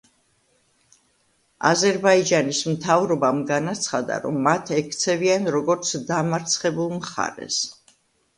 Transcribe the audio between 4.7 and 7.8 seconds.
ექცევიან, როგორც „დამარცხებულ მხარეს“.